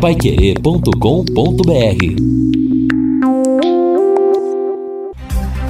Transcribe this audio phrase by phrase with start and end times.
[0.00, 2.58] paiquerê.com.br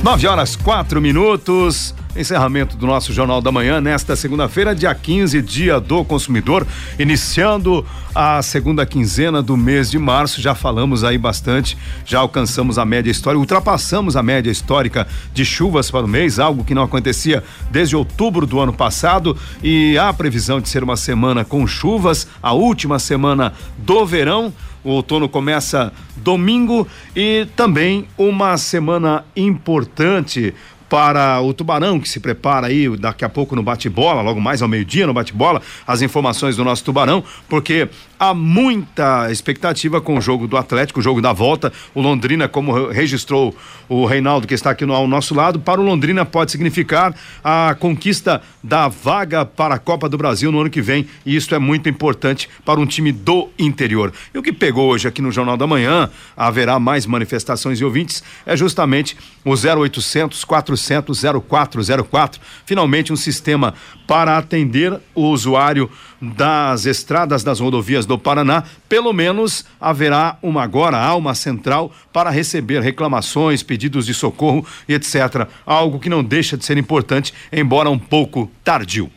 [0.02, 1.94] 9 horas 4 minutos.
[2.18, 6.66] Encerramento do nosso Jornal da Manhã nesta segunda-feira, dia 15, dia do consumidor,
[6.98, 10.40] iniciando a segunda quinzena do mês de março.
[10.40, 15.92] Já falamos aí bastante, já alcançamos a média histórica, ultrapassamos a média histórica de chuvas
[15.92, 19.36] para o mês, algo que não acontecia desde outubro do ano passado.
[19.62, 24.52] E há previsão de ser uma semana com chuvas, a última semana do verão.
[24.82, 30.54] O outono começa domingo e também uma semana importante
[30.88, 34.68] para o Tubarão, que se prepara aí daqui a pouco no bate-bola, logo mais ao
[34.68, 37.88] meio-dia no bate-bola, as informações do nosso Tubarão, porque
[38.18, 41.72] há muita expectativa com o jogo do Atlético, o jogo da volta.
[41.94, 43.54] O Londrina, como registrou
[43.88, 47.14] o Reinaldo, que está aqui ao nosso lado, para o Londrina pode significar
[47.44, 51.54] a conquista da vaga para a Copa do Brasil no ano que vem, e isso
[51.54, 54.12] é muito importante para um time do interior.
[54.34, 58.22] E o que pegou hoje aqui no Jornal da Manhã, haverá mais manifestações e ouvintes,
[58.46, 63.74] é justamente o 0800 400 0404, finalmente um sistema
[64.06, 71.14] para atender o usuário das estradas das rodovias do Paraná, pelo menos haverá uma agora,
[71.14, 75.46] uma central para receber reclamações, pedidos de socorro etc.
[75.64, 79.10] Algo que não deixa de ser importante, embora um pouco tardio.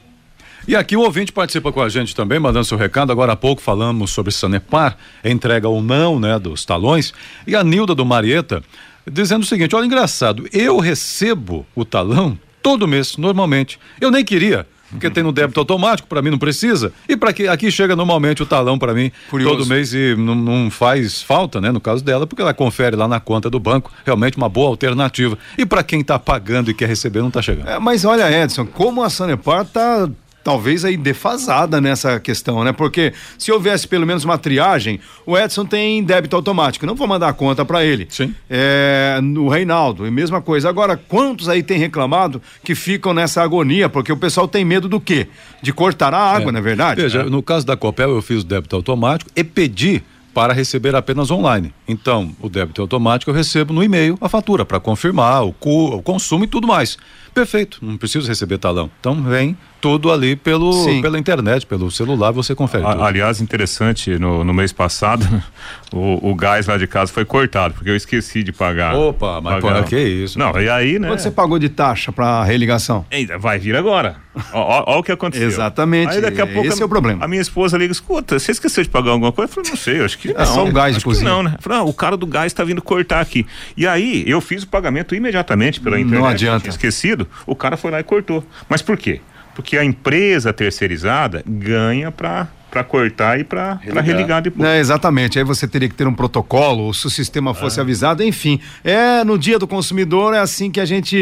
[0.68, 3.12] E aqui o ouvinte participa com a gente também, mandando seu recado.
[3.12, 7.14] Agora há pouco falamos sobre Sanepar, entrega ou não, né, dos talões.
[7.48, 8.64] E a Nilda do Marieta
[9.12, 13.80] dizendo o seguinte: olha, engraçado, eu recebo o talão todo mês, normalmente.
[14.00, 16.92] Eu nem queria porque tem no débito automático, para mim não precisa.
[17.08, 19.58] E para que aqui chega normalmente o talão para mim Curioso.
[19.58, 23.08] todo mês e não, não, faz falta, né, no caso dela, porque ela confere lá
[23.08, 25.38] na conta do banco, realmente uma boa alternativa.
[25.58, 27.70] E para quem está pagando e quer receber não está chegando.
[27.70, 30.10] É, mas olha, Edson, como a Sanepar tá
[30.44, 32.72] talvez aí defasada nessa questão, né?
[32.72, 37.30] Porque se houvesse pelo menos uma triagem, o Edson tem débito automático, não vou mandar
[37.30, 38.08] a conta para ele.
[38.10, 38.34] Sim.
[38.50, 40.70] É, no Reinaldo, e mesma coisa.
[40.70, 43.90] Agora, quantos aí tem reclamado que ficam nessa agonia?
[43.90, 45.28] Porque o pessoal tem medo do quê?
[45.62, 46.52] De cortar a água, é.
[46.52, 47.02] não é verdade?
[47.02, 47.24] Veja, é.
[47.24, 50.04] no caso da Copel, eu fiz o débito automático e pedi
[50.34, 51.74] para receber apenas online.
[51.88, 56.02] Então, o débito automático eu recebo no e-mail a fatura para confirmar o, cu, o
[56.02, 56.98] consumo e tudo mais.
[57.34, 58.90] Perfeito, não preciso receber talão.
[59.00, 62.86] Então, vem tudo ali pelo, pela internet, pelo celular, você confere.
[62.86, 65.26] A, aliás, interessante, no, no mês passado,
[65.92, 68.94] o, o, gás lá de casa foi cortado, porque eu esqueci de pagar.
[68.94, 69.84] Opa, mas pagar.
[69.84, 70.38] Pô, que isso?
[70.38, 71.08] Não, e aí, né?
[71.08, 73.06] Quanto você pagou de taxa para religação?
[73.10, 74.18] Ainda vai vir agora.
[74.54, 75.48] Olha o que aconteceu.
[75.48, 76.14] Exatamente.
[76.14, 76.68] Aí daqui a pouco.
[76.68, 77.26] Esse a, é o problema.
[77.26, 79.52] A minha esposa liga, escuta, você esqueceu de pagar alguma coisa?
[79.52, 80.32] Eu falei, não sei, acho que.
[80.32, 81.30] É só o gás de cozinha.
[81.30, 81.56] Não, né?
[81.58, 83.46] Eu falei, ah, o cara do gás está vindo cortar aqui.
[83.76, 86.22] E aí, eu fiz o pagamento imediatamente pela internet.
[86.22, 86.70] Não adianta.
[86.70, 88.44] Esquecido, o cara foi lá e cortou.
[88.70, 89.22] Mas por quê?
[89.54, 94.06] Porque a empresa terceirizada ganha para para cortar e para religar.
[94.06, 94.68] religar depois.
[94.68, 95.38] É, exatamente.
[95.38, 97.84] Aí você teria que ter um protocolo, ou se o sistema fosse ah.
[97.84, 98.62] avisado, enfim.
[98.82, 101.22] É no dia do consumidor é assim que a gente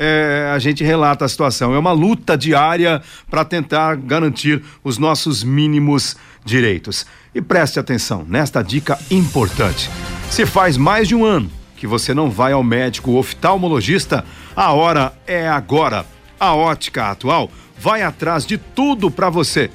[0.00, 1.72] é, a gente relata a situação.
[1.72, 3.00] É uma luta diária
[3.30, 7.06] para tentar garantir os nossos mínimos direitos.
[7.32, 9.88] E preste atenção nesta dica importante.
[10.28, 15.12] Se faz mais de um ano que você não vai ao médico oftalmologista, a hora
[15.26, 16.06] é agora.
[16.38, 19.68] A ótica atual vai atrás de tudo para você.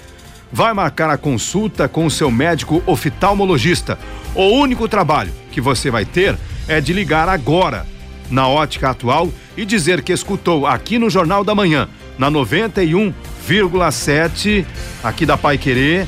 [0.50, 4.00] Vai marcar a consulta com o seu médico oftalmologista.
[4.34, 7.86] O único trabalho que você vai ter é de ligar agora
[8.32, 14.66] na ótica atual e dizer que escutou aqui no Jornal da Manhã, na 91,7
[15.04, 16.08] aqui da Pai Querer,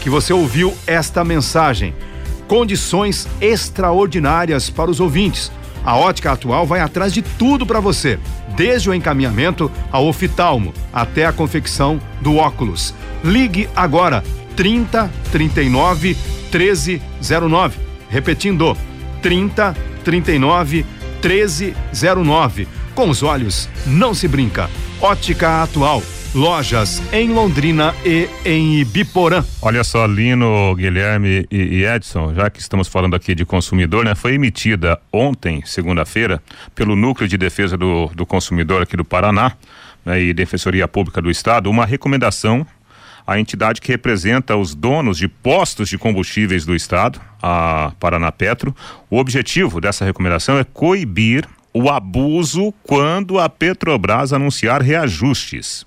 [0.00, 1.92] que você ouviu esta mensagem.
[2.48, 5.50] Condições extraordinárias para os ouvintes.
[5.84, 8.18] A ótica atual vai atrás de tudo para você
[8.56, 12.94] desde o encaminhamento ao oftalmo até a confecção do óculos.
[13.22, 14.22] Ligue agora
[14.56, 16.16] 30 39
[16.52, 17.78] 1309.
[18.08, 18.76] Repetindo,
[19.22, 20.86] 30 39
[21.22, 22.68] 1309.
[22.94, 24.70] Com os olhos não se brinca.
[25.00, 26.02] Ótica Atual.
[26.34, 29.44] Lojas em Londrina e em Ibiporã.
[29.62, 34.16] Olha só, Lino, Guilherme e, Edson, já que estamos falando aqui de consumidor, né?
[34.16, 36.42] Foi emitida ontem, segunda-feira,
[36.74, 39.52] pelo Núcleo de Defesa do, do Consumidor aqui do Paraná
[40.04, 42.66] né, e Defensoria Pública do Estado, uma recomendação
[43.24, 48.74] à entidade que representa os donos de postos de combustíveis do Estado, a Paraná Petro.
[49.08, 55.86] O objetivo dessa recomendação é coibir o abuso quando a Petrobras anunciar reajustes.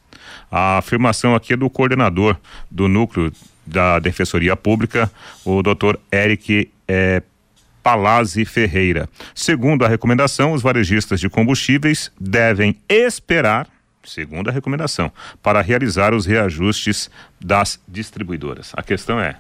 [0.52, 2.38] A afirmação aqui é do coordenador
[2.70, 3.32] do núcleo
[3.66, 5.12] da Defensoria Pública,
[5.44, 7.22] o doutor Eric é,
[7.84, 9.10] Palazzi Ferreira.
[9.34, 13.68] Segundo a recomendação, os varejistas de combustíveis devem esperar,
[14.04, 15.12] segundo a recomendação,
[15.44, 17.10] para realizar os reajustes
[17.40, 18.72] das distribuidoras.
[18.76, 19.36] A questão é,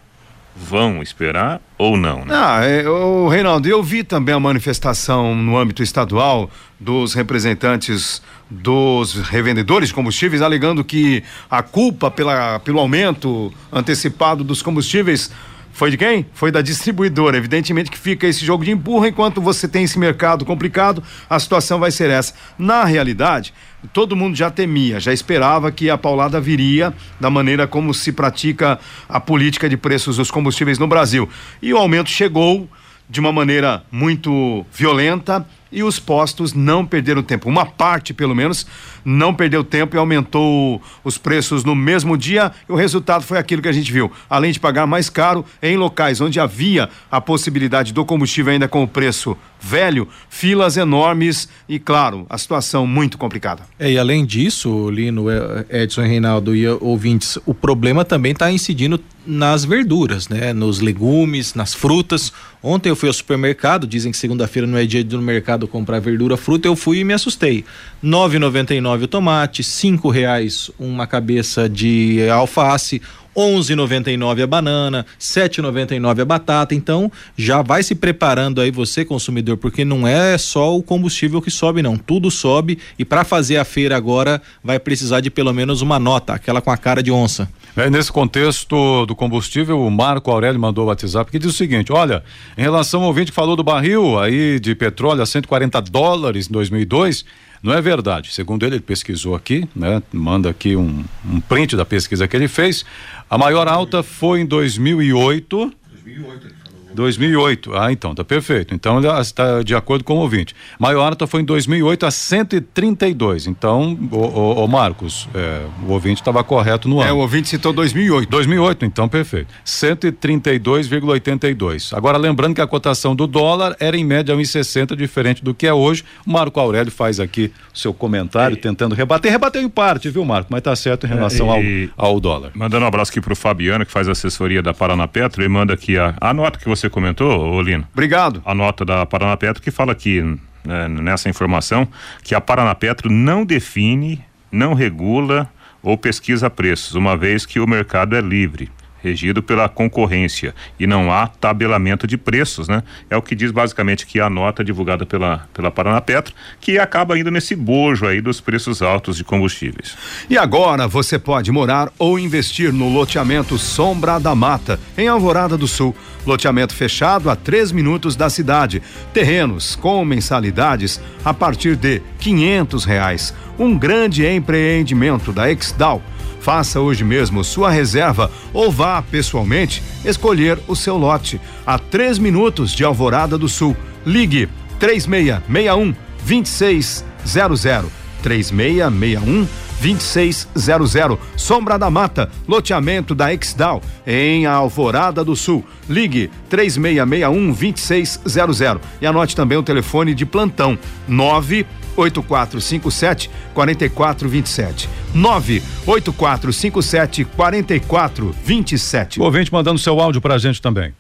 [0.59, 2.25] vão esperar ou não?
[2.25, 2.33] Né?
[2.33, 6.50] Ah, é, o Reinaldo, eu vi também a manifestação no âmbito estadual
[6.80, 14.62] dos representantes dos revendedores de combustíveis alegando que a culpa pela, pelo aumento antecipado dos
[14.62, 15.31] combustíveis
[15.77, 16.25] foi de quem?
[16.33, 17.38] Foi da distribuidora.
[17.38, 21.77] Evidentemente que fica esse jogo de empurra enquanto você tem esse mercado complicado, a situação
[21.77, 22.33] vai ser essa.
[22.57, 23.53] Na realidade,
[23.94, 28.79] todo mundo já temia, já esperava que a paulada viria da maneira como se pratica
[29.07, 31.29] a política de preços dos combustíveis no Brasil.
[31.62, 32.68] E o aumento chegou
[33.07, 37.50] de uma maneira muito violenta e os postos não perderam tempo.
[37.50, 38.66] Uma parte, pelo menos,
[39.04, 42.52] não perdeu tempo e aumentou os preços no mesmo dia.
[42.68, 44.12] E o resultado foi aquilo que a gente viu.
[44.30, 48.84] Além de pagar mais caro, em locais onde havia a possibilidade do combustível ainda com
[48.84, 53.63] o preço velho, filas enormes e, claro, a situação muito complicada.
[53.80, 55.25] É, e além disso, Lino,
[55.70, 60.53] Edson Reinaldo e ouvintes, o problema também está incidindo nas verduras, né?
[60.53, 62.31] Nos legumes, nas frutas.
[62.63, 65.68] Ontem eu fui ao supermercado, dizem que segunda-feira não é dia de ir no mercado
[65.68, 67.65] comprar verdura, fruta, eu fui e me assustei.
[68.03, 73.01] 9,99 o tomate, cinco reais uma cabeça de alface,
[73.38, 76.74] 11,99 a banana, 7,99 a batata.
[76.74, 81.51] Então, já vai se preparando aí você consumidor, porque não é só o combustível que
[81.51, 85.81] sobe não, tudo sobe e para fazer a feira agora vai precisar de pelo menos
[85.81, 87.47] uma nota, aquela com a cara de onça.
[87.77, 91.94] É, nesse contexto do combustível, o Marco Aurélio mandou o WhatsApp que diz o seguinte:
[91.94, 92.24] olha,
[92.57, 96.51] em relação ao ouvinte que falou do barril aí de petróleo a 140 dólares em
[96.51, 97.24] 2002,
[97.62, 98.33] não é verdade.
[98.33, 100.01] Segundo ele, ele pesquisou aqui, né?
[100.12, 102.83] Manda aqui um, um print da pesquisa que ele fez.
[103.29, 105.71] A maior alta foi em 2008.
[105.91, 106.56] 2008 ele
[106.98, 107.78] 2008.
[107.78, 108.74] Ah, então, tá perfeito.
[108.74, 110.56] Então está de acordo com o ouvinte.
[110.80, 113.46] Maior alta foi em 2008 a 132.
[113.46, 117.12] Então, o, o, o Marcos, é, o ouvinte estava correto no é, ano.
[117.12, 118.28] É, o ouvinte citou 2008.
[118.30, 119.54] 2008, então perfeito.
[119.66, 121.96] 132,82.
[121.96, 125.74] Agora lembrando que a cotação do dólar era em média 1,60, diferente do que é
[125.74, 126.04] hoje.
[126.26, 128.60] O Marco Aurélio faz aqui o seu comentário, é.
[128.60, 129.32] tentando rebater.
[129.32, 130.48] Rebateu em parte, viu, Marco?
[130.50, 132.50] Mas tá certo em relação é, ao, ao dólar.
[132.56, 135.96] Mandando um abraço aqui pro Fabiano, que faz assessoria da Paraná Petro, ele manda aqui
[135.96, 137.88] a, a nota que você você comentou, Olino.
[137.94, 138.42] Obrigado.
[138.45, 140.22] A nota da Paranapetro que fala aqui
[140.63, 141.88] né, nessa informação
[142.24, 145.50] que a Paranapetro não define, não regula
[145.84, 148.72] ou pesquisa preços, uma vez que o mercado é livre
[149.07, 152.83] regido pela concorrência e não há tabelamento de preços, né?
[153.09, 157.31] É o que diz basicamente que a nota divulgada pela pela Paranapetro, que acaba indo
[157.31, 159.95] nesse bojo aí dos preços altos de combustíveis.
[160.30, 165.68] E agora você pode morar ou investir no loteamento Sombra da Mata, em Alvorada do
[165.68, 165.95] Sul.
[166.25, 168.81] Loteamento fechado a três minutos da cidade.
[169.13, 173.33] Terrenos com mensalidades a partir de quinhentos reais.
[173.57, 176.01] Um grande empreendimento da Exdal
[176.48, 181.42] Faça hoje mesmo sua reserva ou vá pessoalmente escolher o seu lote.
[181.66, 183.76] A três minutos de Alvorada do Sul.
[184.06, 184.48] Ligue
[184.80, 185.94] 3661
[186.26, 187.92] 2600.
[188.24, 189.46] 3661
[189.82, 191.20] 2600.
[191.36, 195.66] Sombra da Mata, loteamento da Exdal, em Alvorada do Sul.
[195.90, 198.62] Ligue 3661 2600.
[199.02, 200.80] E anote também o telefone de plantão
[201.10, 201.66] 9
[201.98, 204.90] 8457 4427.
[205.14, 209.20] 98457 4427.
[209.20, 210.94] O ouvinte mandando seu áudio pra gente também.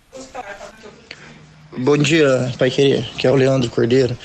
[1.77, 4.17] Bom dia, Pai Querer, que é o Leandro Cordeiro.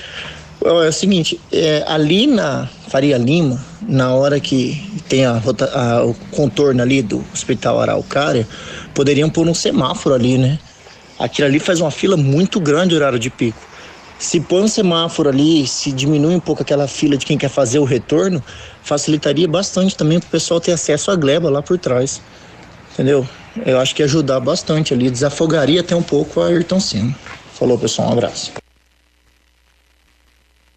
[0.64, 5.42] É o seguinte, é, ali na Faria Lima, na hora que tem a,
[5.74, 8.46] a, o contorno ali do Hospital Araucária,
[8.94, 10.58] poderiam pôr um semáforo ali, né?
[11.18, 13.60] Aquilo ali faz uma fila muito grande horário de pico.
[14.22, 17.80] Se põe um semáforo ali, se diminui um pouco aquela fila de quem quer fazer
[17.80, 18.40] o retorno,
[18.80, 22.22] facilitaria bastante também para o pessoal ter acesso à gleba lá por trás.
[22.92, 23.28] Entendeu?
[23.66, 27.12] Eu acho que ia ajudar bastante ali, desafogaria até um pouco a Ayrton Senna.
[27.54, 28.52] Falou, pessoal, um abraço.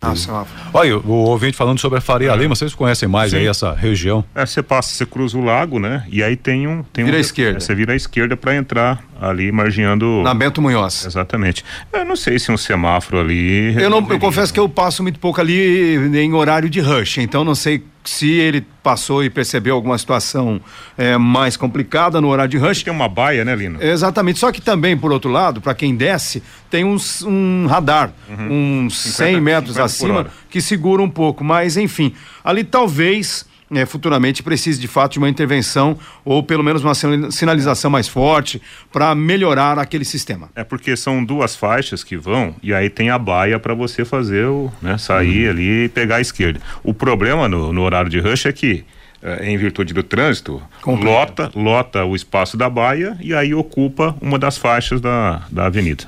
[0.01, 2.35] Ah, Olha, o ouvinte falando sobre a Faria é.
[2.35, 3.37] Lima, vocês conhecem mais Sim.
[3.37, 4.23] aí essa região?
[4.33, 6.05] É, você passa, você cruza o lago, né?
[6.09, 6.83] E aí tem um.
[6.83, 7.57] Tem vira um, à esquerda.
[7.57, 10.21] É, você vira à esquerda para entrar ali margeando.
[10.23, 11.05] Na Bento Munhoz.
[11.05, 11.63] Exatamente.
[11.91, 13.73] Eu não sei se um semáforo ali.
[13.81, 17.43] Eu, não, eu confesso que eu passo muito pouco ali em horário de rush, então
[17.43, 20.61] não sei se ele passou e percebeu alguma situação
[20.95, 22.83] é, mais complicada no horário de rush.
[22.83, 23.81] Tem uma baia, né, Lino?
[23.81, 24.37] Exatamente.
[24.37, 28.85] Só que também, por outro lado, para quem desce, tem uns, um radar, uhum.
[28.85, 31.43] uns 50, 100 metros acima, que segura um pouco.
[31.43, 36.83] Mas, enfim, ali talvez é, futuramente precise de fato de uma intervenção ou pelo menos
[36.83, 36.93] uma
[37.31, 40.49] sinalização mais forte para melhorar aquele sistema.
[40.55, 44.45] É porque são duas faixas que vão e aí tem a baia para você fazer
[44.45, 45.51] o, né, sair uhum.
[45.51, 46.59] ali e pegar a esquerda.
[46.83, 48.85] O problema no, no horário de rush é que
[49.21, 54.37] eh, em virtude do trânsito, lota, lota o espaço da baia e aí ocupa uma
[54.37, 56.05] das faixas da, da avenida.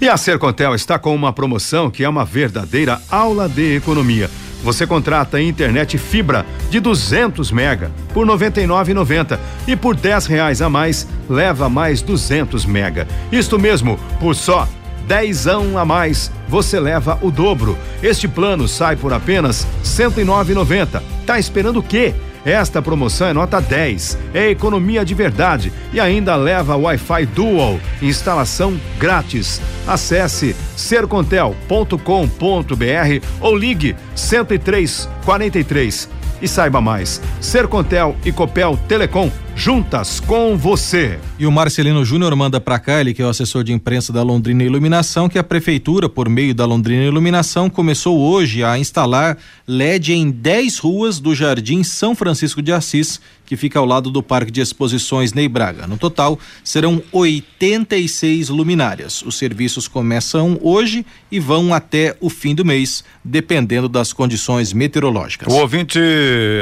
[0.00, 4.30] E a Sercontel está com uma promoção que é uma verdadeira aula de economia.
[4.64, 10.70] Você contrata internet fibra de 200 mega por R$ 99,90 e por R$ reais a
[10.70, 13.06] mais leva mais 200 mega.
[13.30, 14.66] Isto mesmo, por só
[15.06, 17.76] dezão a mais, você leva o dobro.
[18.02, 21.02] Este plano sai por apenas R$ 109,90.
[21.26, 22.14] Tá esperando o quê?
[22.44, 28.80] Esta promoção é nota 10, é economia de verdade e ainda leva Wi-Fi Dual, instalação
[28.98, 29.60] grátis.
[29.86, 37.20] Acesse sercontel.com.br ou ligue 10343 e saiba mais.
[37.40, 41.18] Sercontel e Copel Telecom juntas com você.
[41.38, 44.22] E o Marcelino Júnior manda para cá, ele que é o assessor de imprensa da
[44.22, 49.36] Londrina Iluminação, que a prefeitura, por meio da Londrina Iluminação, começou hoje a instalar
[49.68, 54.22] LED em 10 ruas do Jardim São Francisco de Assis, que fica ao lado do
[54.22, 55.84] Parque de Exposições Ney Braga.
[55.84, 59.22] No total, serão 86 luminárias.
[59.22, 65.52] Os serviços começam hoje e vão até o fim do mês, dependendo das condições meteorológicas.
[65.52, 65.98] O ouvinte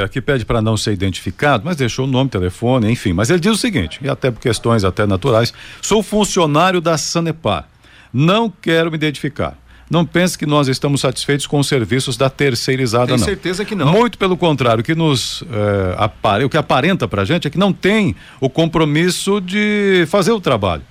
[0.02, 3.12] aqui pede para não ser identificado, mas deixou o nome, telefone, enfim.
[3.12, 5.52] Mas ele diz o seguinte, e até por questões até naturais,
[5.83, 7.68] sou funcionário da Sanepar.
[8.11, 9.59] Não quero me identificar.
[9.90, 13.25] Não pense que nós estamos satisfeitos com os serviços da terceirizada, Tenho não.
[13.25, 13.87] certeza que não.
[13.90, 17.59] Muito pelo contrário, o que nos eh, apare- o que aparenta pra gente é que
[17.59, 20.83] não tem o compromisso de fazer o trabalho.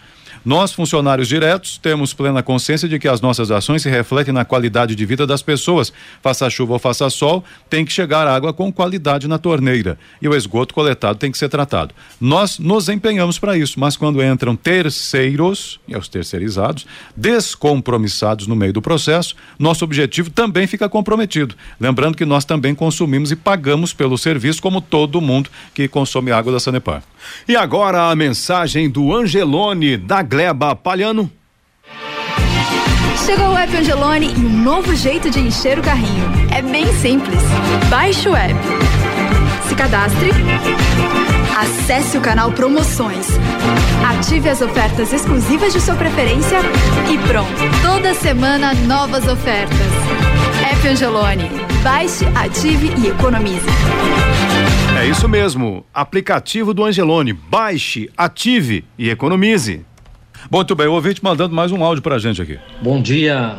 [0.48, 4.96] Nós, funcionários diretos, temos plena consciência de que as nossas ações se refletem na qualidade
[4.96, 5.92] de vida das pessoas.
[6.22, 10.00] Faça chuva ou faça sol, tem que chegar água com qualidade na torneira.
[10.22, 11.94] E o esgoto coletado tem que ser tratado.
[12.18, 18.72] Nós nos empenhamos para isso, mas quando entram terceiros, e os terceirizados, descompromissados no meio
[18.72, 21.56] do processo, nosso objetivo também fica comprometido.
[21.78, 26.54] Lembrando que nós também consumimos e pagamos pelo serviço, como todo mundo que consome água
[26.54, 27.04] da Sanepar.
[27.48, 31.32] E agora a mensagem do Angelone da Gleba Palhano.
[33.26, 36.26] Chegou o app Angelone e um novo jeito de encher o carrinho.
[36.56, 37.40] É bem simples.
[37.90, 38.54] Baixe o app.
[39.68, 40.30] Se cadastre.
[41.58, 43.26] Acesse o canal Promoções.
[44.08, 46.60] Ative as ofertas exclusivas de sua preferência
[47.12, 47.50] e pronto.
[47.82, 49.76] Toda semana novas ofertas.
[50.72, 51.50] App Angelone.
[51.82, 53.66] Baixe, ative e economize.
[55.02, 55.84] É isso mesmo.
[55.92, 57.34] Aplicativo do Angelone.
[57.34, 59.84] Baixe, ative e economize.
[60.50, 62.58] Muito bem, o ouvinte mandando mais um áudio pra gente aqui.
[62.82, 63.56] Bom dia,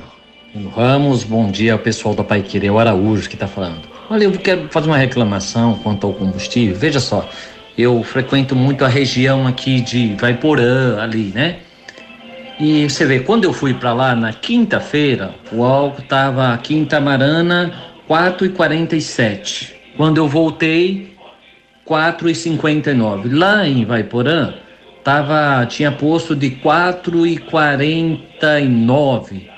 [0.75, 1.23] Ramos.
[1.23, 2.67] Bom dia pessoal da Paiqueira.
[2.67, 3.83] É o Araújo que está falando.
[4.09, 6.75] Olha, eu quero fazer uma reclamação quanto ao combustível.
[6.75, 7.29] Veja só,
[7.77, 11.59] eu frequento muito a região aqui de Vaiporã, ali, né?
[12.59, 16.87] E você vê, quando eu fui para lá na quinta-feira, o álcool estava aqui em
[16.87, 17.71] Tamarana
[18.09, 19.75] 4,47.
[19.95, 21.15] Quando eu voltei,
[21.87, 23.31] 4,59.
[23.31, 24.55] Lá em Vaiporã,
[25.05, 29.49] tava, tinha posto de 4,49.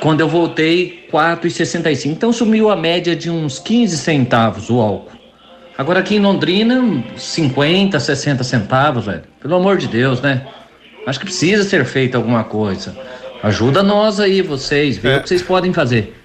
[0.00, 2.06] Quando eu voltei, 4,65.
[2.12, 5.18] Então sumiu a média de uns 15 centavos o álcool.
[5.78, 9.22] Agora aqui em Londrina, 50, 60 centavos, velho.
[9.40, 10.46] Pelo amor de Deus, né?
[11.06, 12.94] Acho que precisa ser feita alguma coisa.
[13.42, 15.16] Ajuda nós aí, vocês, vê É.
[15.16, 16.19] o que vocês podem fazer.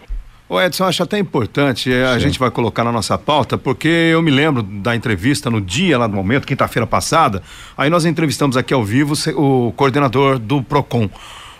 [0.47, 4.21] Ô Edson, acho até importante, eh, a gente vai colocar na nossa pauta, porque eu
[4.21, 7.41] me lembro da entrevista no dia lá do momento, quinta-feira passada,
[7.75, 11.09] aí nós entrevistamos aqui ao vivo o coordenador do PROCON,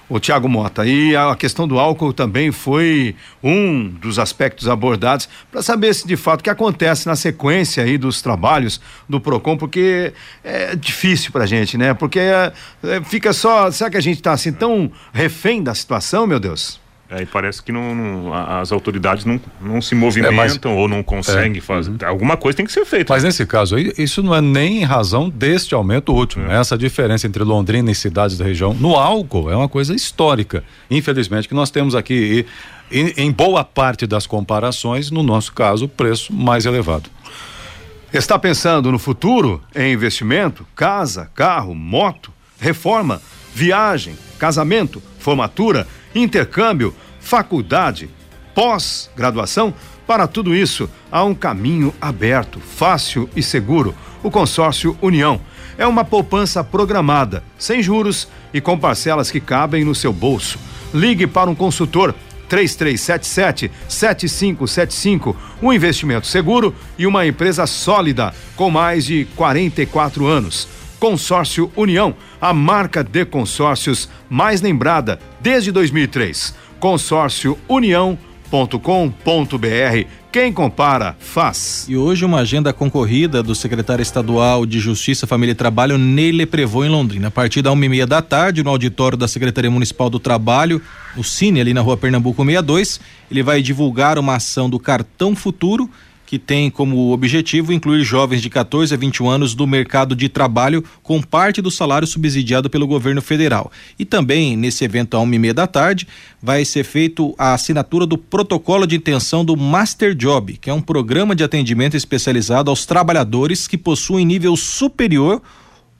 [0.08, 5.63] o Tiago Mota, e a questão do álcool também foi um dos aspectos abordados para
[5.63, 10.13] saber se de fato o que acontece na sequência aí dos trabalhos do PROCON, porque
[10.44, 11.96] é difícil pra gente, né?
[11.96, 16.27] Porque é, é, fica só, será que a gente tá assim tão refém da situação,
[16.27, 16.85] meu Deus?
[17.09, 21.62] É, e parece que não, não- as autoridades não, não se movimentam ou não conseguem
[21.62, 22.03] fazer.
[22.03, 23.13] Alguma coisa tem que ser feita.
[23.13, 26.50] Mas nesse caso aí, isso não é nem em razão deste aumento último.
[26.50, 30.63] Essa diferença entre Londrina e cidades da região no álcool é uma coisa histórica.
[30.89, 32.45] Infelizmente, que nós temos aqui,
[32.91, 37.09] e, em, em boa parte das comparações, no nosso caso, o preço mais elevado.
[38.12, 40.65] Está pensando no futuro em investimento?
[40.75, 43.21] Casa, carro, moto, reforma,
[43.53, 45.85] viagem, casamento, formatura,
[46.15, 48.10] intercâmbio, faculdade,
[48.55, 49.74] pós-graduação?
[50.07, 53.93] Para tudo isso, há um caminho aberto, fácil e seguro.
[54.24, 55.41] O consórcio União.
[55.77, 60.57] É uma poupança programada, sem juros e com parcelas que cabem no seu bolso.
[60.93, 62.15] Ligue para um consultor
[62.50, 70.69] 3377-7575, um investimento seguro e uma empresa sólida com mais de 44 anos.
[71.00, 76.56] Consórcio União, a marca de consórcios mais lembrada desde 2003.
[76.80, 78.18] Consórcio União.com.br.
[80.36, 81.86] Quem compara, faz.
[81.88, 86.84] E hoje uma agenda concorrida do secretário estadual de Justiça, Família e Trabalho, Neile Prevô,
[86.84, 87.30] em Londrina.
[87.30, 90.82] A partir da uma e meia da tarde, no auditório da Secretaria Municipal do Trabalho,
[91.16, 93.00] o Cine, ali na rua Pernambuco 62,
[93.32, 95.90] ele vai divulgar uma ação do Cartão Futuro
[96.36, 100.84] que tem como objetivo incluir jovens de 14 a 21 anos do mercado de trabalho
[101.01, 103.72] com parte do salário subsidiado pelo governo federal.
[103.98, 106.06] E também, nesse evento, à uma e meia da tarde,
[106.42, 110.82] vai ser feito a assinatura do protocolo de intenção do Master Job, que é um
[110.82, 115.42] programa de atendimento especializado aos trabalhadores que possuem nível superior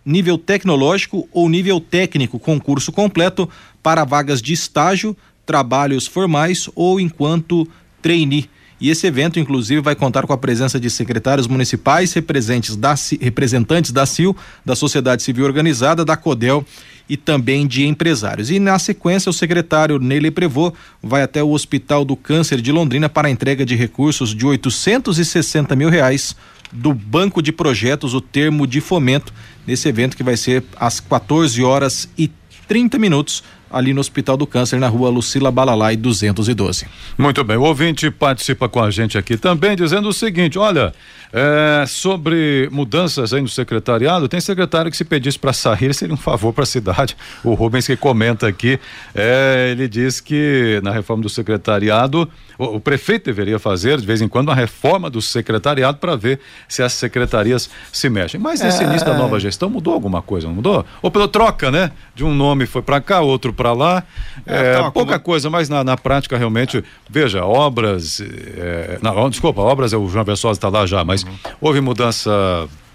[0.06, 3.50] nível tecnológico ou nível técnico com curso completo
[3.82, 5.16] para vagas de estágio,
[5.46, 7.68] trabalhos formais ou enquanto
[8.02, 8.50] trainee.
[8.80, 13.92] E esse evento, inclusive, vai contar com a presença de secretários municipais, representantes da, representantes
[13.92, 16.66] da CIL, da Sociedade Civil Organizada, da CODEL
[17.08, 18.50] e também de empresários.
[18.50, 23.08] E na sequência, o secretário Neile Prevô vai até o Hospital do Câncer de Londrina
[23.08, 26.36] para a entrega de recursos de 860 mil reais
[26.72, 29.34] do Banco de Projetos, o termo de fomento,
[29.66, 32.30] nesse evento que vai ser às 14 horas e
[32.68, 33.44] 30 minutos
[33.76, 36.88] ali no Hospital do Câncer, na rua Lucila Balalai 212.
[37.18, 40.94] Muito bem, o ouvinte participa com a gente aqui também, dizendo o seguinte: olha,
[41.34, 46.18] é, sobre mudanças aí no secretariado, tem secretário que se pedisse para sair seria um
[46.18, 47.18] favor para a cidade.
[47.44, 48.80] O Rubens que comenta aqui,
[49.14, 54.22] é, ele diz que na reforma do secretariado, o, o, prefeito deveria fazer de vez
[54.22, 56.40] em quando uma reforma do secretariado para ver
[56.70, 58.40] se as secretarias se mexem.
[58.40, 58.88] Mas nesse é...
[58.88, 60.86] início da nova gestão mudou alguma coisa, não mudou?
[61.02, 61.92] Ou pela troca, né?
[62.16, 64.04] De um nome foi para cá, outro para lá.
[64.46, 65.26] É, tá, pouca como...
[65.26, 68.22] coisa, mas na, na, prática realmente, veja, obras.
[68.22, 71.36] É, não, desculpa, obras, o João Versosa está lá já, mas uhum.
[71.62, 72.32] houve mudança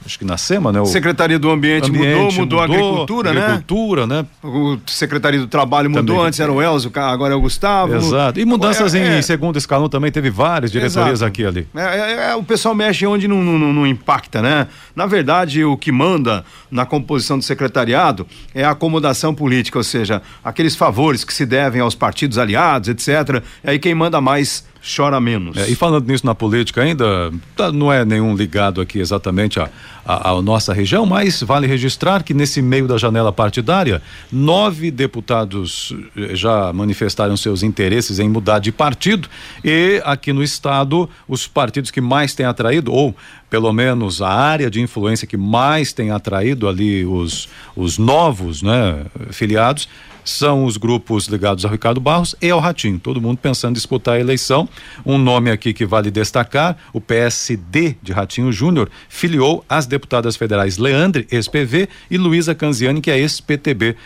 [0.04, 0.80] acho que na SEMA, né?
[0.80, 3.40] O Secretaria do Ambiente, Ambiente mudou, mudou, a Agricultura, né?
[3.40, 4.26] Agricultura, né?
[4.42, 6.28] O Secretaria do Trabalho mudou, também.
[6.28, 7.94] antes era o Elzo, agora é o Gustavo.
[7.94, 8.40] Exato.
[8.40, 9.22] E mudanças é, em é...
[9.22, 11.28] segundo escalão também, teve várias diretorias Exato.
[11.28, 11.66] aqui ali.
[11.74, 14.66] É, é, é, o pessoal mexe onde não, não, não, impacta, né?
[14.96, 20.22] Na verdade, o que manda na composição do secretariado é a acomodação política, ou seja,
[20.42, 23.42] aqueles favores que se devem aos partidos aliados, etc.
[23.64, 25.56] E aí quem manda mais chora menos.
[25.56, 29.68] É, e falando nisso na política ainda, tá, não é nenhum ligado aqui exatamente a,
[30.04, 35.94] a, a, nossa região, mas vale registrar que nesse meio da janela partidária, nove deputados
[36.16, 39.28] eh, já manifestaram seus interesses em mudar de partido
[39.62, 43.14] e aqui no estado os partidos que mais têm atraído, ou
[43.50, 49.04] pelo menos a área de influência que mais tem atraído ali os, os novos né,
[49.30, 49.88] filiados,
[50.24, 52.98] são os grupos ligados ao Ricardo Barros e ao Ratinho.
[52.98, 54.68] Todo mundo pensando em disputar a eleição.
[55.04, 60.78] Um nome aqui que vale destacar: o PSD de Ratinho Júnior filiou as deputadas federais
[60.78, 63.96] Leandre, ex-PV, e Luísa Canziani, que é ex-PTB,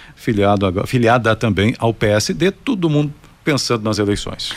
[0.86, 2.50] filiada também ao PSD.
[2.50, 3.12] Todo mundo
[3.44, 4.52] pensando nas eleições.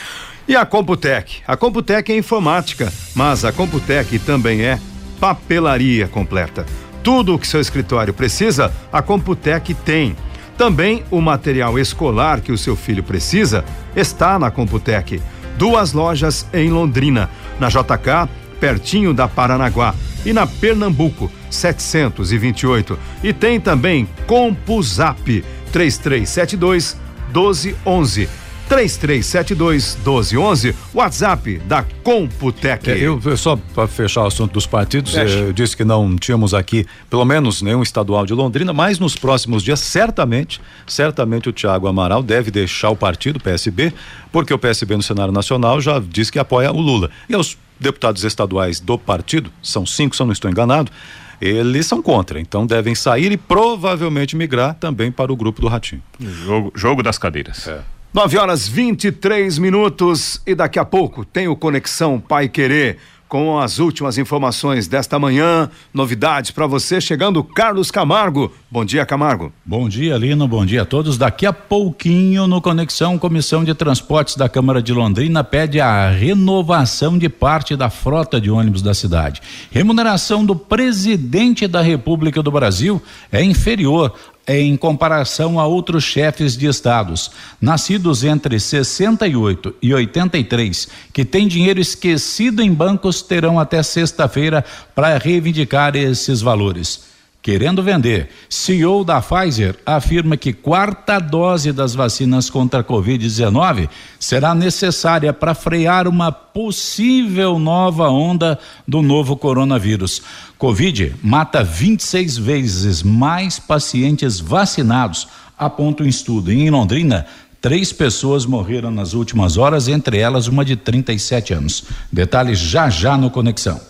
[0.46, 1.42] E a Computec?
[1.46, 4.80] A Computec é informática, mas a Computec também é
[5.20, 6.64] papelaria completa.
[7.02, 10.16] Tudo o que seu escritório precisa, a Computec tem.
[10.58, 15.22] Também o material escolar que o seu filho precisa está na Computec.
[15.56, 19.94] Duas lojas em Londrina, na JK, pertinho da Paranaguá,
[20.26, 22.98] e na Pernambuco, 728.
[23.22, 26.96] E tem também CompuZap 3372
[27.32, 28.28] 1211.
[28.68, 32.90] 3372 1211, WhatsApp da Computec.
[32.90, 36.52] É, eu, só para fechar o assunto dos partidos, eh, eu disse que não tínhamos
[36.52, 41.86] aqui, pelo menos nenhum estadual de Londrina, mas nos próximos dias, certamente, certamente o Tiago
[41.86, 43.92] Amaral deve deixar o partido, PSB,
[44.30, 47.10] porque o PSB no cenário nacional já disse que apoia o Lula.
[47.28, 50.92] E os deputados estaduais do partido, são cinco, se eu não estou enganado,
[51.40, 56.02] eles são contra, então devem sair e provavelmente migrar também para o grupo do Ratinho.
[56.20, 57.66] Jogo, jogo das cadeiras.
[57.66, 57.80] É.
[58.18, 63.78] 9 horas 23 minutos e daqui a pouco tem o Conexão Pai Querer com as
[63.78, 68.50] últimas informações desta manhã, novidades para você, chegando Carlos Camargo.
[68.68, 69.52] Bom dia, Camargo.
[69.64, 70.48] Bom dia, Lino.
[70.48, 71.16] Bom dia a todos.
[71.16, 77.16] Daqui a pouquinho no Conexão, Comissão de Transportes da Câmara de Londrina pede a renovação
[77.16, 79.40] de parte da frota de ônibus da cidade.
[79.70, 83.00] Remuneração do presidente da República do Brasil
[83.30, 84.12] é inferior
[84.48, 87.30] em comparação a outros chefes de estados,
[87.60, 95.18] nascidos entre 68 e 83, que têm dinheiro esquecido em bancos, terão até sexta-feira para
[95.18, 98.30] reivindicar esses valores querendo vender.
[98.48, 105.54] CEO da Pfizer afirma que quarta dose das vacinas contra a Covid-19 será necessária para
[105.54, 110.22] frear uma possível nova onda do novo coronavírus.
[110.58, 116.52] Covid mata 26 vezes mais pacientes vacinados, aponta um estudo.
[116.52, 117.26] em Londrina,
[117.60, 121.84] Três pessoas morreram nas últimas horas, entre elas uma de 37 anos.
[122.12, 123.80] Detalhes já já no Conexão.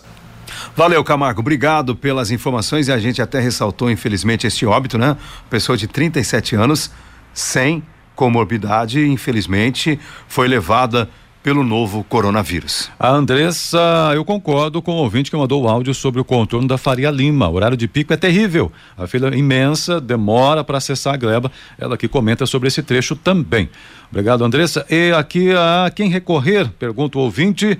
[0.76, 1.40] Valeu, Camargo.
[1.40, 2.88] Obrigado pelas informações.
[2.88, 5.16] E a gente até ressaltou, infelizmente, este óbito, né?
[5.50, 6.90] Pessoa de 37 anos,
[7.32, 7.82] sem
[8.14, 11.08] comorbidade, infelizmente, foi levada
[11.42, 12.90] pelo novo coronavírus.
[12.98, 13.78] A Andressa,
[14.14, 17.48] eu concordo com o ouvinte que mandou o áudio sobre o contorno da Faria Lima.
[17.48, 18.72] O horário de pico é terrível.
[18.96, 21.50] A fila imensa, demora para acessar a gleba.
[21.78, 23.70] Ela que comenta sobre esse trecho também.
[24.10, 24.84] Obrigado, Andressa.
[24.90, 27.78] E aqui a quem recorrer, pergunta o ouvinte,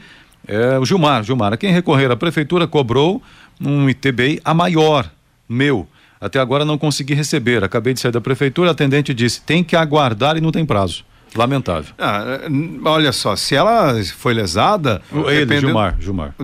[0.48, 1.22] é o Gilmar.
[1.22, 3.22] Gilmar, quem recorrer, a prefeitura cobrou
[3.60, 5.10] um ITBI a maior,
[5.48, 5.86] meu.
[6.20, 7.62] Até agora não consegui receber.
[7.62, 11.04] Acabei de sair da prefeitura, a atendente disse: tem que aguardar e não tem prazo.
[11.36, 11.92] Lamentável.
[11.98, 12.40] Ah,
[12.86, 15.02] olha só, se ela foi lesada.
[15.12, 15.66] Ele, dependendo...
[15.66, 16.34] Gilmar, Gilmar.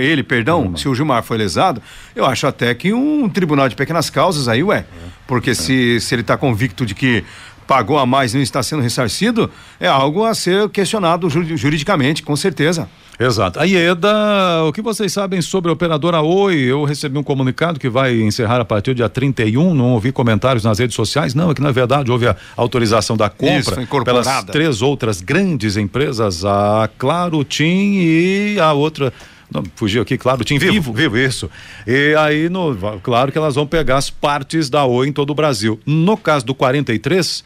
[0.00, 0.78] Ele, perdão, Gilmar.
[0.78, 1.80] se o Gilmar foi lesado,
[2.16, 4.84] eu acho até que um tribunal de pequenas causas aí, ué.
[5.26, 5.54] Porque é.
[5.54, 7.24] se, se ele está convicto de que
[7.66, 12.34] pagou a mais e não está sendo ressarcido, é algo a ser questionado juridicamente, com
[12.34, 12.88] certeza.
[13.18, 13.60] Exato.
[13.60, 16.56] A IEDA, o que vocês sabem sobre a operadora Oi?
[16.56, 20.64] Eu recebi um comunicado que vai encerrar a partir do dia 31, não ouvi comentários
[20.64, 24.44] nas redes sociais, não, é que na verdade houve a autorização da compra Isso, pelas
[24.44, 29.12] três outras grandes empresas, a Claro, TIM e a outra
[29.54, 30.72] não, fugiu aqui, claro, Tim Vivo.
[30.72, 31.48] Vivo, Vivo isso.
[31.86, 35.34] E aí, no, claro que elas vão pegar as partes da Oi em todo o
[35.34, 35.78] Brasil.
[35.86, 37.44] No caso do 43,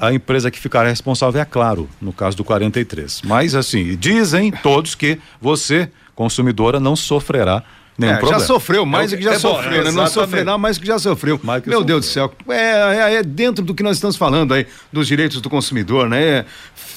[0.00, 3.22] a empresa que ficará responsável é Claro, no caso do 43.
[3.24, 7.62] Mas, assim, dizem todos que você, consumidora, não sofrerá
[7.98, 8.40] nenhum é, problema.
[8.40, 9.92] Já sofreu mais é, do que já é sofreu, bom, né?
[9.92, 11.38] Não sofrerá mais do que já sofreu.
[11.42, 12.32] Mais Meu Deus do céu.
[12.48, 16.46] É, é, é, dentro do que nós estamos falando aí, dos direitos do consumidor, né?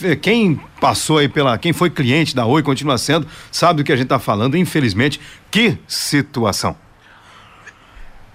[0.01, 1.57] É, quem passou aí pela.
[1.57, 4.55] Quem foi cliente da Oi continua sendo, sabe do que a gente está falando.
[4.55, 5.19] Infelizmente,
[5.51, 6.75] que situação.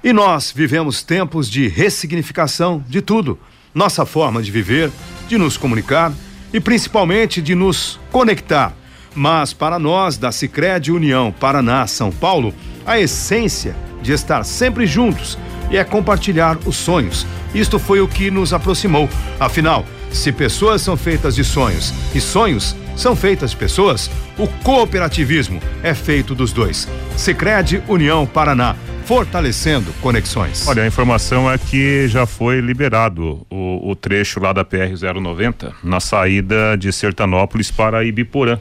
[0.04, 3.38] E nós vivemos tempos de ressignificação de tudo
[3.74, 4.90] nossa forma de viver,
[5.28, 6.12] de nos comunicar
[6.52, 8.72] e principalmente de nos conectar.
[9.14, 12.54] Mas para nós da Sicredi União Paraná São Paulo,
[12.86, 15.38] a essência de estar sempre juntos
[15.70, 17.26] e é compartilhar os sonhos.
[17.54, 19.08] Isto foi o que nos aproximou.
[19.38, 25.60] Afinal, se pessoas são feitas de sonhos e sonhos são feitas de pessoas, o cooperativismo
[25.82, 26.88] é feito dos dois.
[27.16, 28.74] Sicredi União Paraná
[29.08, 30.68] fortalecendo conexões.
[30.68, 35.98] Olha, a informação é que já foi liberado o, o trecho lá da PR-090 na
[35.98, 38.58] saída de Sertanópolis para Ibiporã.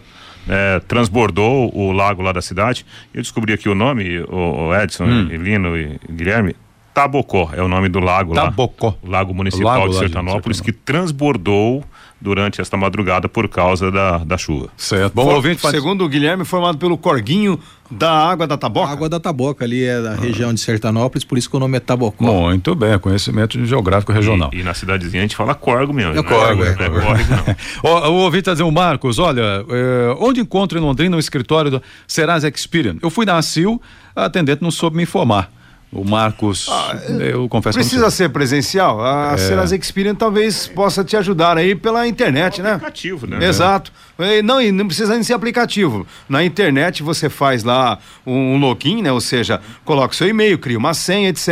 [0.48, 2.86] É, transbordou o lago lá da cidade.
[3.14, 5.24] Eu descobri aqui o nome, o, o Edson, hum.
[5.26, 6.56] Lino e Guilherme.
[6.98, 8.88] Tabocó é o nome do lago Tabocó.
[8.88, 8.92] lá.
[8.92, 9.08] Tabocó.
[9.08, 11.84] Lago Municipal lago, de Sertanópolis, que transbordou
[12.20, 14.70] durante esta madrugada por causa da, da chuva.
[14.76, 15.14] Certo.
[15.14, 17.60] Bom, For, ouvinte, segundo o Guilherme, formado pelo Corguinho
[17.92, 18.88] da Água da Taboca.
[18.88, 20.16] A água da Taboca ali é da ah.
[20.16, 22.26] região de Sertanópolis, por isso que o nome é Tabocó.
[22.26, 24.50] Muito bem, conhecimento geográfico regional.
[24.52, 26.18] E, e na cidadezinha a gente fala Corgo mesmo.
[26.18, 27.06] É Corgo, é, é, é, Corgo.
[27.84, 31.82] o, o ouvinte está dizendo, Marcos, olha, é, onde encontro em Londrina o escritório do
[32.08, 32.96] Serasa Experian?
[33.04, 33.80] Eu fui na ACIL,
[34.16, 35.56] a atendente não soube me informar.
[35.92, 39.02] O Marcos, ah, eu confesso Precisa ser presencial.
[39.02, 39.38] A é.
[39.38, 42.74] Serasa Experian talvez possa te ajudar aí pela internet, né?
[42.74, 43.46] Aplicativo, né?
[43.46, 43.92] Exato.
[44.44, 46.06] Não, e não precisa nem ser aplicativo.
[46.28, 49.14] Na internet você faz lá um login, né?
[49.14, 51.48] Ou seja, coloca o seu e-mail, cria uma senha, etc.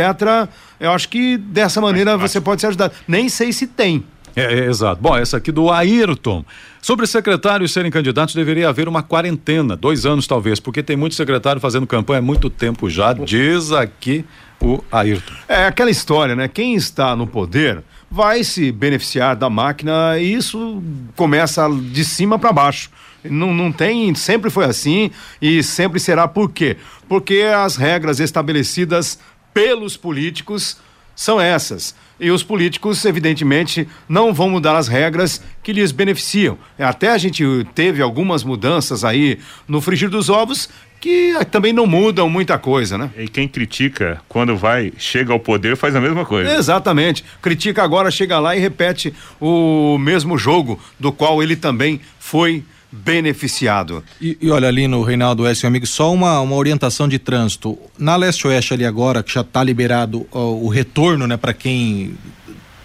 [0.78, 2.92] Eu acho que dessa maneira você pode se ajudar.
[3.08, 4.04] Nem sei se tem.
[4.36, 5.00] É, é, exato.
[5.00, 6.44] Bom, essa aqui do Ayrton.
[6.82, 11.60] Sobre secretários serem candidatos, deveria haver uma quarentena, dois anos talvez, porque tem muito secretário
[11.60, 14.24] fazendo campanha há muito tempo já, diz aqui
[14.60, 15.32] o Ayrton.
[15.48, 16.46] É aquela história, né?
[16.48, 20.82] Quem está no poder vai se beneficiar da máquina e isso
[21.16, 22.90] começa de cima para baixo.
[23.24, 26.76] Não, não tem, sempre foi assim e sempre será por quê?
[27.08, 29.18] Porque as regras estabelecidas
[29.52, 30.78] pelos políticos
[31.14, 31.94] são essas.
[32.18, 36.56] E os políticos, evidentemente, não vão mudar as regras que lhes beneficiam.
[36.78, 42.28] Até a gente teve algumas mudanças aí no frigir dos ovos que também não mudam
[42.28, 43.10] muita coisa, né?
[43.16, 46.54] E quem critica, quando vai, chega ao poder, faz a mesma coisa.
[46.54, 47.22] Exatamente.
[47.42, 54.02] Critica agora, chega lá e repete o mesmo jogo do qual ele também foi beneficiado.
[54.20, 57.78] E, e, olha ali no Reinaldo S, amigo, só uma, uma orientação de trânsito.
[57.98, 62.16] Na leste-oeste ali agora, que já está liberado ó, o retorno, né, para quem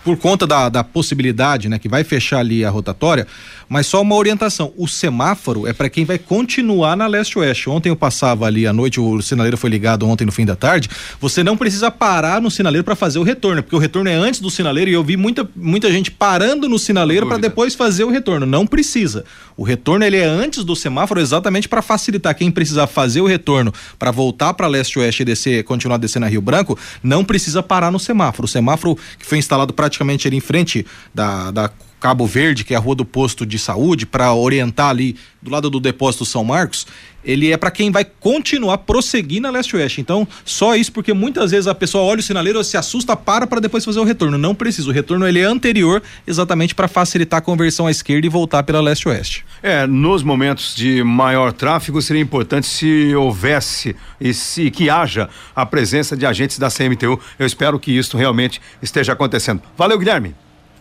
[0.03, 3.27] por conta da, da possibilidade, né, que vai fechar ali a rotatória,
[3.69, 4.73] mas só uma orientação.
[4.75, 7.69] O semáforo é para quem vai continuar na leste-oeste.
[7.69, 10.89] Ontem eu passava ali à noite, o sinaleiro foi ligado ontem no fim da tarde.
[11.19, 14.41] Você não precisa parar no sinaleiro para fazer o retorno, porque o retorno é antes
[14.41, 18.09] do sinaleiro e eu vi muita, muita gente parando no sinaleiro para depois fazer o
[18.09, 18.45] retorno.
[18.45, 19.23] Não precisa.
[19.55, 23.73] O retorno ele é antes do semáforo exatamente para facilitar quem precisar fazer o retorno
[23.97, 27.99] para voltar para leste-oeste e descer, continuar descendo a Rio Branco, não precisa parar no
[27.99, 28.45] semáforo.
[28.45, 31.69] O semáforo que foi instalado praticamente ali em frente da, da
[32.01, 35.69] Cabo Verde, que é a rua do posto de saúde, para orientar ali do lado
[35.69, 36.87] do depósito São Marcos,
[37.23, 40.01] ele é para quem vai continuar prosseguir na leste-oeste.
[40.01, 43.61] Então, só isso porque muitas vezes a pessoa olha o sinaleiro, se assusta, para para
[43.61, 44.35] depois fazer o retorno.
[44.35, 44.89] Não precisa.
[44.89, 48.81] O retorno ele é anterior, exatamente para facilitar a conversão à esquerda e voltar pela
[48.81, 49.45] leste-oeste.
[49.61, 55.67] É, nos momentos de maior tráfego seria importante se houvesse e se que haja a
[55.67, 57.19] presença de agentes da CMTU.
[57.37, 59.61] Eu espero que isso realmente esteja acontecendo.
[59.77, 60.33] Valeu, Guilherme.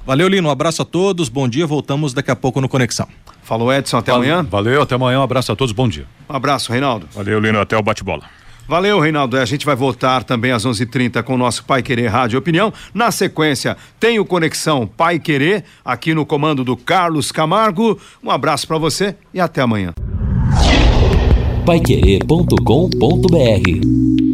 [0.06, 0.48] Valeu, Lino.
[0.48, 1.28] Um abraço a todos.
[1.28, 1.66] Bom dia.
[1.66, 3.06] Voltamos daqui a pouco no Conexão.
[3.42, 3.98] Falou, Edson.
[3.98, 4.48] Até Valeu, amanhã.
[4.48, 5.20] Valeu, até amanhã.
[5.20, 5.72] Um abraço a todos.
[5.72, 6.06] Bom dia.
[6.28, 7.06] Um abraço, Reinaldo.
[7.12, 7.60] Valeu, Lino.
[7.60, 8.40] Até o bate-bola.
[8.70, 9.36] Valeu, Reinaldo.
[9.36, 12.72] A gente vai voltar também às 11:30 com o nosso Pai Querer Rádio Opinião.
[12.94, 17.98] Na sequência, tem o Conexão Pai Querer aqui no comando do Carlos Camargo.
[18.22, 19.92] Um abraço para você e até amanhã.
[21.66, 24.29] Paiquerê.com.br